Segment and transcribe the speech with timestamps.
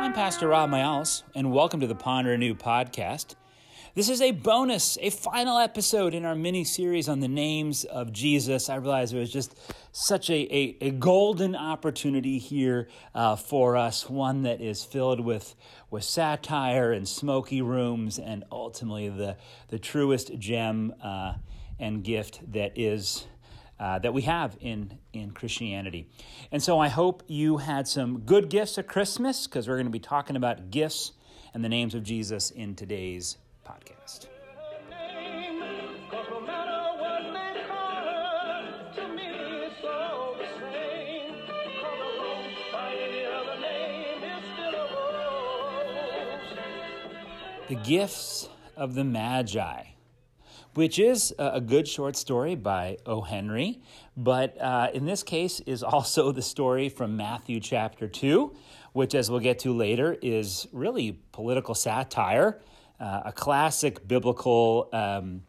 [0.00, 3.34] I'm Pastor Rob Miles, and welcome to the Ponder Anew podcast.
[3.94, 8.10] This is a bonus, a final episode in our mini series on the names of
[8.10, 8.70] Jesus.
[8.70, 9.54] I realize it was just
[9.92, 15.54] such a, a, a golden opportunity here uh, for us, one that is filled with,
[15.90, 19.36] with satire and smoky rooms, and ultimately the,
[19.68, 21.34] the truest gem uh,
[21.78, 23.26] and gift that is.
[23.80, 26.06] Uh, that we have in, in Christianity.
[26.52, 29.90] And so I hope you had some good gifts at Christmas because we're going to
[29.90, 31.12] be talking about gifts
[31.54, 34.26] and the names of Jesus in today's podcast.
[47.70, 49.84] The Gifts of the Magi,
[50.74, 53.20] which is a good short story by O.
[53.22, 53.80] Henry,
[54.16, 58.54] but uh, in this case is also the story from Matthew chapter 2,
[58.92, 62.60] which, as we'll get to later, is really political satire
[63.00, 65.42] uh, a classic biblical um,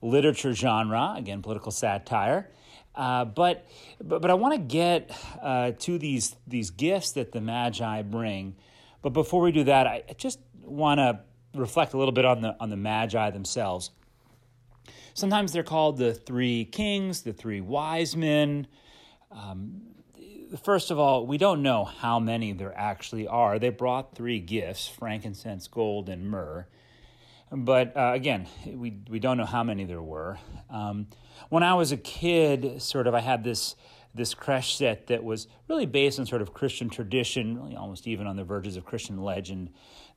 [0.00, 2.50] literature genre, again, political satire.
[2.94, 3.66] Uh, but,
[4.02, 5.10] but, but I want to get
[5.42, 8.56] uh, to these, these gifts that the Magi bring.
[9.02, 11.20] But before we do that, I just want to
[11.54, 13.90] reflect a little bit on the, on the Magi themselves.
[15.14, 18.66] Sometimes they're called the three kings, the three wise men.
[19.30, 19.82] Um,
[20.62, 23.58] first of all, we don't know how many there actually are.
[23.58, 26.66] They brought three gifts frankincense, gold, and myrrh.
[27.52, 30.38] But uh, again, we, we don't know how many there were.
[30.68, 31.06] Um,
[31.48, 33.76] when I was a kid, sort of, I had this
[34.16, 38.28] this creche set that was really based on sort of Christian tradition, really almost even
[38.28, 39.70] on the verges of Christian legend,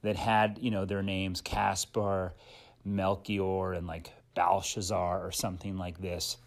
[0.04, 2.34] that had you know their names Caspar,
[2.86, 6.38] Melchior, and like Belshazzar or something like this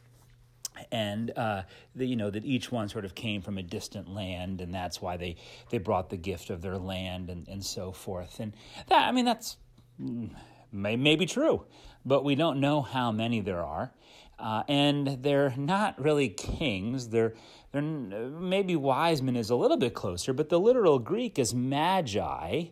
[0.93, 1.63] and uh,
[1.95, 5.03] the, you know that each one sort of came from a distant land, and that's
[5.03, 5.37] why they
[5.71, 8.41] they brought the gift of their land and, and so forth.
[8.41, 8.55] And
[8.89, 9.57] that I mean that's
[10.01, 10.31] mm,
[10.73, 11.65] may, be true,
[12.05, 13.93] but we don't know how many there are.
[14.39, 17.09] Uh, and they're not really kings.
[17.09, 17.35] They're,
[17.73, 22.69] they're maybe wise men is a little bit closer, but the literal Greek is magi.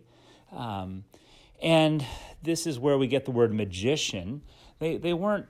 [0.50, 1.04] Um,
[1.60, 2.06] and
[2.42, 4.40] this is where we get the word magician.
[4.78, 5.46] They, they weren't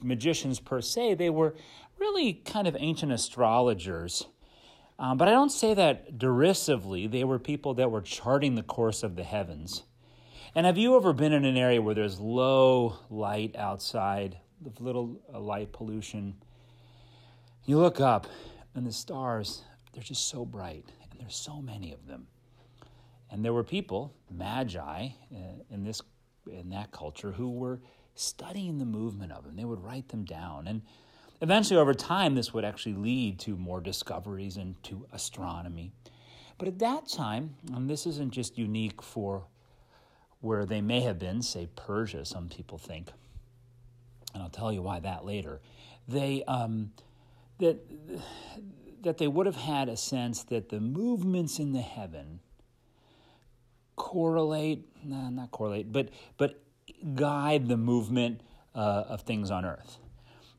[0.00, 1.54] magicians per se, they were
[1.98, 4.26] really kind of ancient astrologers.
[4.98, 7.06] Um, but I don't say that derisively.
[7.06, 9.82] They were people that were charting the course of the heavens.
[10.54, 14.38] And have you ever been in an area where there's low light outside,
[14.78, 16.34] little uh, light pollution?
[17.64, 18.26] You look up
[18.74, 19.62] and the stars,
[19.92, 22.26] they're just so bright, and there's so many of them.
[23.30, 25.38] And there were people, magi, uh,
[25.70, 26.02] in this
[26.50, 27.80] in that culture, who were
[28.14, 29.56] studying the movement of them.
[29.56, 30.82] They would write them down, and
[31.40, 35.92] eventually, over time, this would actually lead to more discoveries into astronomy.
[36.58, 39.46] But at that time, and this isn't just unique for
[40.40, 43.10] where they may have been, say Persia, some people think,
[44.34, 45.60] and I'll tell you why that later.
[46.08, 46.92] They um,
[47.58, 47.78] that
[49.02, 52.40] that they would have had a sense that the movements in the heaven
[53.96, 56.61] correlate, nah, not correlate, but but
[57.14, 58.40] guide the movement
[58.74, 59.98] uh, of things on earth.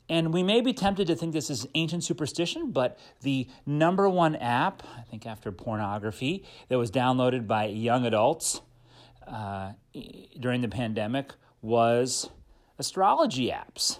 [0.10, 4.36] And we may be tempted to think this is ancient superstition, but the number one
[4.36, 8.62] app, I think after pornography, that was downloaded by young adults
[9.26, 9.72] uh,
[10.40, 12.30] during the pandemic was
[12.78, 14.00] astrology apps.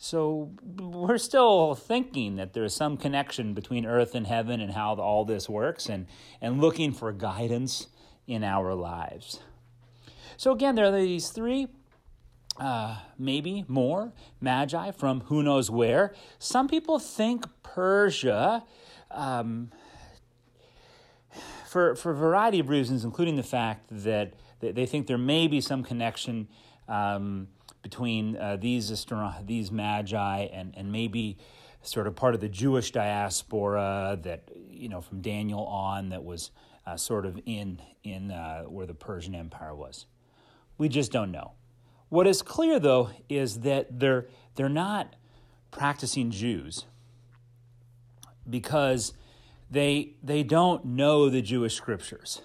[0.00, 5.24] So we're still thinking that there's some connection between earth and heaven and how all
[5.24, 6.06] this works and,
[6.40, 7.88] and looking for guidance
[8.28, 9.40] in our lives.
[10.38, 11.66] So again, there are these three,
[12.60, 16.14] uh, maybe more, magi from who knows where.
[16.38, 18.64] Some people think Persia.
[19.10, 19.72] Um,
[21.66, 25.60] for, for a variety of reasons, including the fact that they think there may be
[25.60, 26.46] some connection
[26.86, 27.48] um,
[27.82, 29.06] between uh, these,
[29.44, 31.36] these magi and, and maybe
[31.82, 36.52] sort of part of the Jewish diaspora that, you know, from Daniel on that was
[36.86, 40.06] uh, sort of in, in uh, where the Persian Empire was.
[40.78, 41.52] We just don't know.
[42.08, 45.14] What is clear, though, is that they're, they're not
[45.70, 46.86] practicing Jews
[48.48, 49.12] because
[49.70, 52.40] they, they don't know the Jewish scriptures.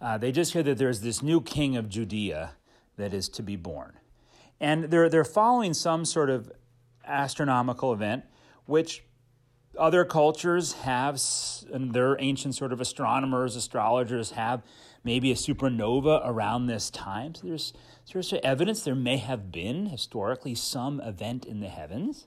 [0.00, 2.52] Uh, they just hear that there's this new king of Judea
[2.96, 3.94] that is to be born.
[4.60, 6.52] And they're, they're following some sort of
[7.06, 8.24] astronomical event,
[8.66, 9.04] which
[9.76, 11.20] other cultures have,
[11.72, 14.62] and their ancient sort of astronomers, astrologers have
[15.04, 17.34] maybe a supernova around this time.
[17.34, 17.72] So there's,
[18.12, 22.26] there's evidence there may have been historically some event in the heavens.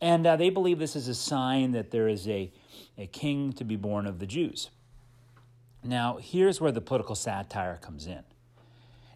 [0.00, 2.52] And uh, they believe this is a sign that there is a,
[2.96, 4.70] a king to be born of the Jews.
[5.82, 8.22] Now, here's where the political satire comes in.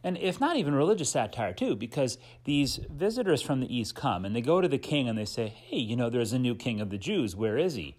[0.03, 4.37] And if not even religious satire, too, because these visitors from the East come and
[4.37, 6.81] they go to the king and they say, Hey, you know, there's a new king
[6.81, 7.35] of the Jews.
[7.35, 7.97] Where is he?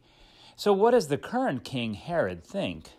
[0.56, 2.91] So, what does the current king Herod think?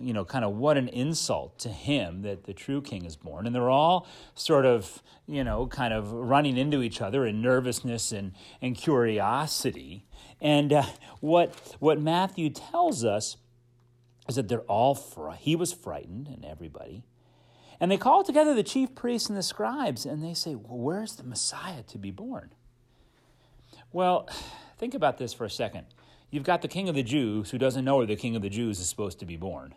[0.00, 3.46] You know, kind of what an insult to him that the true king is born.
[3.46, 8.12] And they're all sort of, you know, kind of running into each other in nervousness
[8.12, 10.04] and, and curiosity.
[10.40, 10.84] And uh,
[11.20, 13.36] what, what Matthew tells us
[14.28, 17.04] is that they're all, fr- he was frightened, and everybody.
[17.80, 21.16] And they call together the chief priests and the scribes, and they say, well, Where's
[21.16, 22.50] the Messiah to be born?
[23.92, 24.28] Well,
[24.78, 25.86] think about this for a second.
[26.30, 28.50] You've got the king of the Jews who doesn't know where the king of the
[28.50, 29.74] Jews is supposed to be born.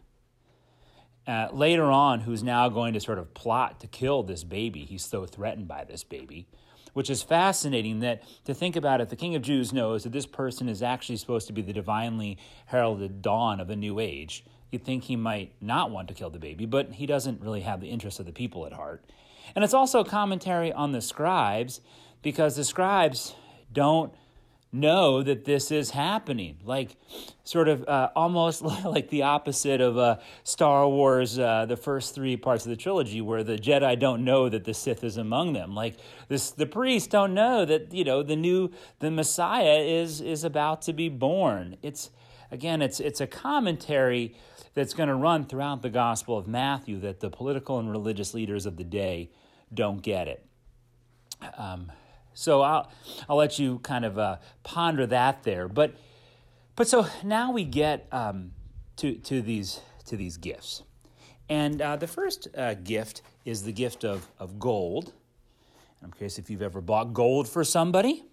[1.30, 4.84] Uh, later on, who's now going to sort of plot to kill this baby.
[4.84, 6.48] He's so threatened by this baby,
[6.94, 10.26] which is fascinating that to think about it, the king of Jews knows that this
[10.26, 14.44] person is actually supposed to be the divinely heralded dawn of a new age.
[14.72, 17.80] You'd think he might not want to kill the baby, but he doesn't really have
[17.80, 19.06] the interests of the people at heart.
[19.54, 21.80] And it's also commentary on the scribes
[22.24, 23.36] because the scribes
[23.72, 24.12] don't
[24.72, 26.58] know that this is happening.
[26.64, 26.96] Like,
[27.44, 32.38] sort of uh, almost like the opposite of uh, Star Wars, uh, the first three
[32.38, 35.74] parts of the trilogy, where the Jedi don't know that the Sith is among them.
[35.76, 35.96] Like,
[36.28, 40.82] this, the priests don't know that, you know, the new, the Messiah is, is about
[40.84, 41.78] to be born.
[41.82, 42.12] It's,
[42.52, 44.36] again, it's, it's a commentary
[44.74, 48.66] that's going to run throughout the Gospel of Matthew that the political and religious leaders
[48.66, 49.32] of the day
[49.74, 50.46] don't get it.
[51.58, 51.92] Um,
[52.40, 52.90] so I'll,
[53.28, 55.68] I'll let you kind of uh, ponder that there.
[55.68, 55.94] But,
[56.78, 58.52] but so now we get um,
[58.96, 60.84] to, to, these, to these gifts.
[61.50, 65.12] And uh, the first uh, gift is the gift of, of gold.
[66.02, 68.24] I'm curious if you've ever bought gold for somebody.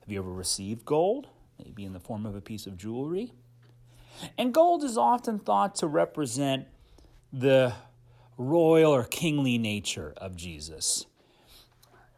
[0.00, 1.28] Have you ever received gold?
[1.62, 3.34] Maybe in the form of a piece of jewelry.
[4.38, 6.68] And gold is often thought to represent
[7.34, 7.74] the
[8.38, 11.04] royal or kingly nature of Jesus.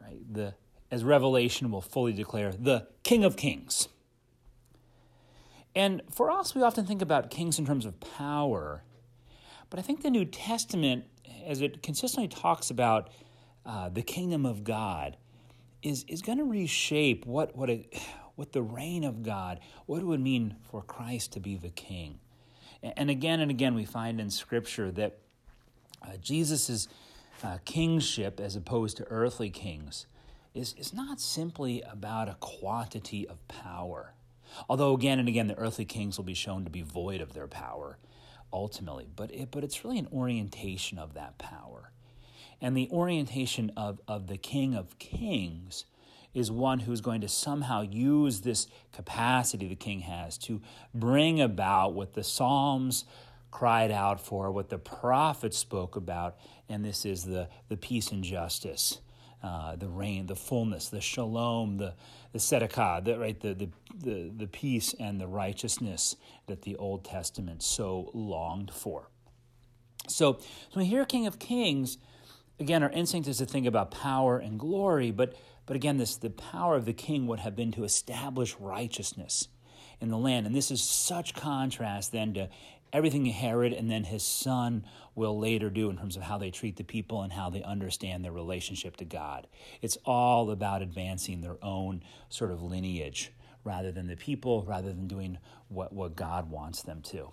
[0.01, 0.21] Right?
[0.33, 0.53] The
[0.91, 3.87] as Revelation will fully declare, the King of Kings.
[5.75, 8.83] And for us, we often think about kings in terms of power,
[9.69, 11.05] but I think the New Testament,
[11.45, 13.09] as it consistently talks about
[13.65, 15.15] uh, the kingdom of God,
[15.83, 17.87] is, is going to reshape what, what, a,
[18.35, 22.19] what the reign of God, what it would mean for Christ to be the king.
[22.81, 25.19] And again and again, we find in Scripture that
[26.01, 26.87] uh, Jesus'
[27.43, 30.07] uh, kingship, as opposed to earthly kings,
[30.53, 34.13] is, is not simply about a quantity of power.
[34.67, 37.47] Although, again and again, the earthly kings will be shown to be void of their
[37.47, 37.97] power
[38.51, 41.91] ultimately, but, it, but it's really an orientation of that power.
[42.61, 45.85] And the orientation of, of the King of Kings
[46.33, 50.61] is one who's going to somehow use this capacity the king has to
[50.93, 53.05] bring about what the Psalms
[53.51, 56.37] cried out for, what the prophets spoke about,
[56.67, 58.99] and this is the, the peace and justice
[59.41, 61.93] uh, the reign, the fullness, the shalom, the,
[62.33, 66.15] the tzedakah, the, right, the, the, the, the peace and the righteousness
[66.47, 69.09] that the Old Testament so longed for.
[70.07, 71.97] So, so when we hear King of Kings,
[72.59, 76.29] again, our instinct is to think about power and glory, but, but again, this, the
[76.29, 79.47] power of the king would have been to establish righteousness
[80.01, 80.45] in the land.
[80.45, 82.49] And this is such contrast then to
[82.91, 86.77] everything Herod and then his son will later do in terms of how they treat
[86.77, 89.47] the people and how they understand their relationship to God.
[89.81, 93.31] It's all about advancing their own sort of lineage
[93.63, 97.31] rather than the people, rather than doing what, what God wants them to.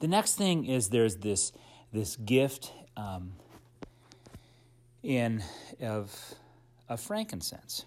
[0.00, 1.52] The next thing is there's this,
[1.92, 3.32] this gift um,
[5.02, 5.42] in
[5.80, 6.34] of,
[6.88, 7.84] of frankincense.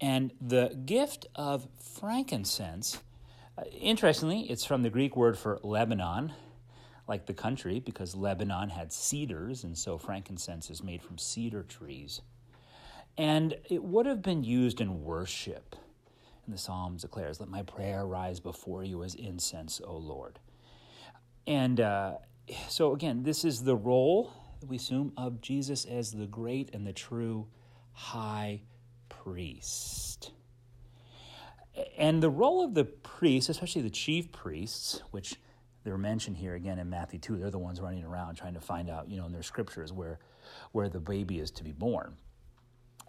[0.00, 2.98] And the gift of frankincense
[3.80, 6.32] interestingly, it's from the Greek word for Lebanon,
[7.08, 12.22] like the country, because Lebanon had cedars, and so frankincense is made from cedar trees.
[13.18, 15.76] And it would have been used in worship.
[16.46, 20.38] And the Psalms declares, Let my prayer rise before you as incense, O Lord.
[21.46, 22.14] And uh,
[22.68, 24.32] so, again, this is the role,
[24.66, 27.48] we assume, of Jesus as the great and the true
[27.92, 28.62] high
[29.08, 30.11] priest.
[31.96, 35.36] And the role of the priests, especially the chief priests, which
[35.84, 38.90] they're mentioned here again in Matthew 2, they're the ones running around trying to find
[38.90, 40.18] out, you know, in their scriptures where,
[40.72, 42.16] where the baby is to be born,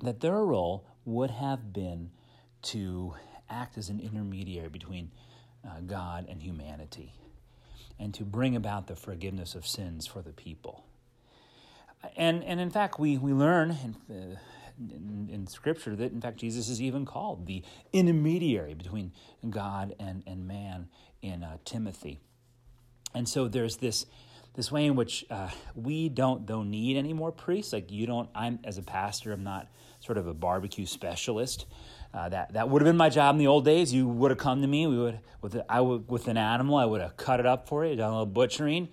[0.02, 2.12] that their role would have been
[2.62, 3.14] to
[3.50, 5.12] act as an intermediary between
[5.66, 7.14] uh, God and humanity
[8.00, 10.86] and to bring about the forgiveness of sins for the people.
[12.18, 13.78] And, and in fact, we, we learn
[14.10, 14.36] in, uh,
[14.80, 19.12] in, in, Scripture that, in fact, Jesus is even called the intermediary between
[19.50, 20.88] God and, and man
[21.22, 22.20] in uh, Timothy.
[23.14, 24.06] And so there's this
[24.56, 27.74] this way in which uh, we don't don't need any more priests.
[27.74, 28.30] Like you don't.
[28.36, 29.32] I'm as a pastor.
[29.32, 29.68] I'm not
[30.00, 31.66] sort of a barbecue specialist.
[32.14, 33.94] Uh, that that would have been my job in the old days.
[33.94, 34.86] You would have come to me.
[34.86, 36.76] We would with I would with an animal.
[36.76, 38.90] I would have cut it up for you, done a little butchering.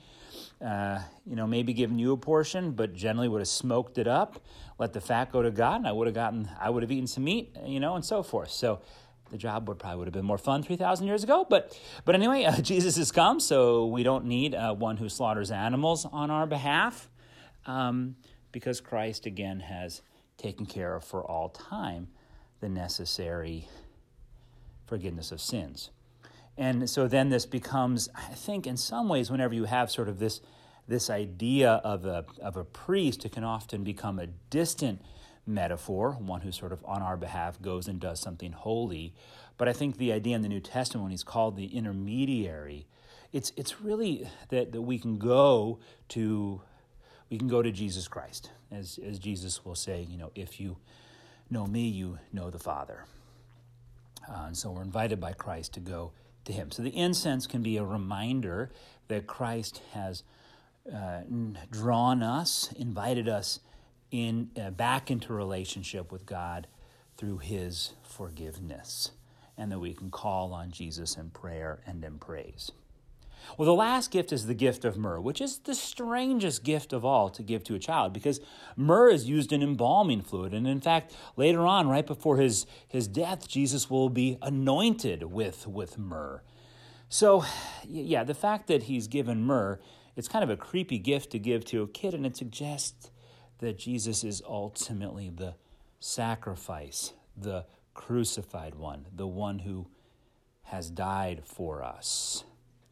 [0.65, 4.45] Uh, you know, maybe given you a portion, but generally would have smoked it up,
[4.79, 7.07] let the fat go to God, and I would have gotten, I would have eaten
[7.07, 8.51] some meat, you know, and so forth.
[8.51, 8.81] So
[9.31, 11.47] the job would probably would have been more fun 3,000 years ago.
[11.49, 15.51] But, but anyway, uh, Jesus has come, so we don't need uh, one who slaughters
[15.51, 17.09] animals on our behalf
[17.67, 18.17] um,
[18.53, 20.03] because Christ, again, has
[20.37, 22.09] taken care of for all time
[22.61, 23.69] the necessary
[24.87, 25.91] forgiveness of sins.
[26.61, 30.19] And so then this becomes, I think, in some ways, whenever you have sort of
[30.19, 30.43] this,
[30.87, 35.01] this idea of a, of a priest, it can often become a distant
[35.47, 39.15] metaphor, one who sort of on our behalf goes and does something holy.
[39.57, 42.87] But I think the idea in the New Testament, when he's called the intermediary,
[43.33, 45.79] it's, it's really that, that we can go
[46.11, 46.61] to
[47.31, 48.51] we can go to Jesus Christ.
[48.73, 50.79] As, as Jesus will say, you know, if you
[51.49, 53.05] know me, you know the Father.
[54.29, 56.11] Uh, and so we're invited by Christ to go
[56.45, 56.71] to him.
[56.71, 58.71] So the incense can be a reminder
[59.09, 60.23] that Christ has
[60.93, 61.21] uh,
[61.71, 63.61] drawn us, invited us
[64.11, 66.67] in uh, back into relationship with God
[67.17, 69.13] through his forgiveness
[69.57, 72.73] and that we can call on Jesus in prayer and in praise.
[73.57, 77.05] Well, the last gift is the gift of myrrh, which is the strangest gift of
[77.05, 78.41] all to give to a child because
[78.77, 80.55] myrrh is used in embalming fluid.
[80.55, 85.67] And in fact, later on, right before his, his death, Jesus will be anointed with,
[85.67, 86.43] with myrrh.
[87.09, 87.45] So,
[87.85, 89.81] yeah, the fact that he's given myrrh,
[90.17, 93.11] it's kind of a creepy gift to give to a kid, and it suggests
[93.59, 95.55] that Jesus is ultimately the
[95.99, 99.89] sacrifice, the crucified one, the one who
[100.65, 102.45] has died for us.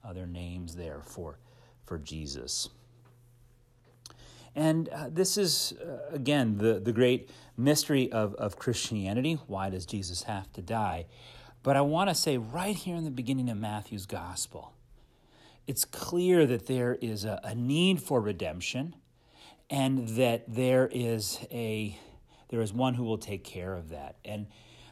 [0.08, 1.38] Other names there for,
[1.84, 2.70] for Jesus.
[4.54, 9.38] And uh, this is, uh, again, the, the great mystery of, of Christianity.
[9.46, 11.06] Why does Jesus have to die?
[11.62, 14.72] But I want to say right here in the beginning of Matthew's gospel,
[15.66, 18.96] it's clear that there is a, a need for redemption
[19.68, 21.98] and that there is a
[22.48, 24.46] there is one who will take care of that and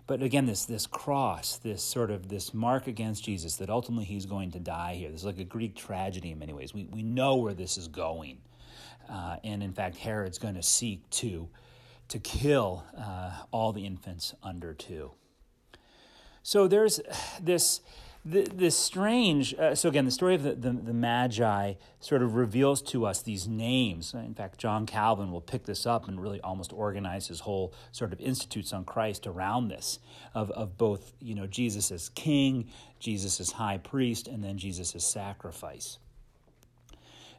[0.07, 4.27] but again this this cross this sort of this mark against jesus that ultimately he's
[4.27, 6.75] going to die here this is like a greek tragedy in many ways.
[6.75, 8.39] We, we know where this is going.
[9.09, 11.49] Uh, and in fact herod's going to seek to
[12.09, 15.11] to kill uh, all the infants under two.
[16.43, 17.01] So there's
[17.41, 17.81] this
[18.28, 22.83] this strange, uh, so again, the story of the, the, the, Magi sort of reveals
[22.83, 24.14] to us these names.
[24.14, 28.12] In fact, John Calvin will pick this up and really almost organize his whole sort
[28.12, 30.00] of institutes on Christ around this
[30.35, 32.68] of, of both, you know, Jesus as king,
[32.99, 35.99] Jesus as high priest, and then Jesus as sacrifice.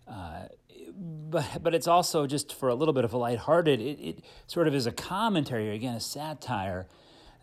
[0.08, 0.44] Uh,
[0.98, 4.70] but, but it's also just for a little bit of a lighthearted, it, it sort
[4.70, 6.88] of is a commentary, again, a satire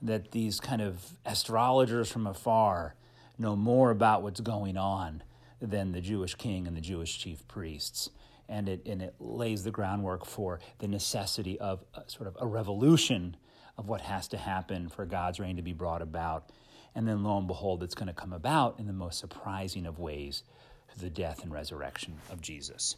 [0.01, 2.95] that these kind of astrologers from afar
[3.39, 5.23] know more about what's going on
[5.61, 8.11] than the Jewish king and the Jewish chief priests.
[8.49, 12.47] And it, and it lays the groundwork for the necessity of a, sort of a
[12.47, 13.37] revolution
[13.79, 16.51] of what has to happen for God's reign to be brought about.
[16.95, 19.99] And then lo and behold, it's going to come about in the most surprising of
[19.99, 20.43] ways
[20.99, 22.97] the death and resurrection of Jesus.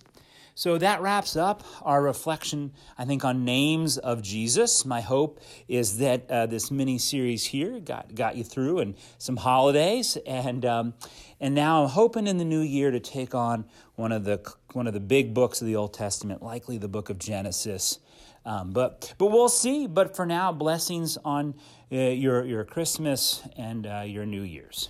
[0.59, 4.87] So that wraps up our reflection, I think, on names of Jesus.
[4.87, 9.37] My hope is that uh, this mini series here got, got you through and some
[9.37, 10.95] holidays, and um,
[11.41, 14.87] and now I'm hoping in the new year to take on one of the one
[14.87, 17.99] of the big books of the Old Testament, likely the book of Genesis.
[18.47, 19.87] Um, but but we'll see.
[19.87, 21.55] But for now, blessings on
[21.93, 24.89] uh, your your Christmas and uh, your New Year's.